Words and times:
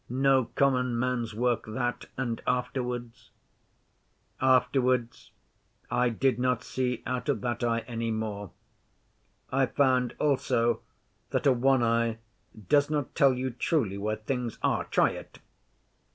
'No 0.09 0.45
common 0.55 0.97
man's 0.97 1.35
work 1.35 1.65
that. 1.67 2.07
And, 2.17 2.41
afterwards?' 2.47 3.29
'Afterwards 4.41 5.31
I 5.91 6.09
did 6.09 6.39
not 6.39 6.63
see 6.63 7.03
out 7.05 7.29
of 7.29 7.41
that 7.41 7.63
eye 7.63 7.81
any 7.81 8.09
more. 8.09 8.49
I 9.51 9.67
found 9.67 10.15
also 10.17 10.81
that 11.29 11.45
a 11.45 11.53
one 11.53 11.83
eye 11.83 12.17
does 12.67 12.89
not 12.89 13.13
tell 13.13 13.35
you 13.35 13.51
truly 13.51 13.99
where 13.99 14.15
things 14.15 14.57
are. 14.63 14.85
Try 14.85 15.11
it! 15.11 15.37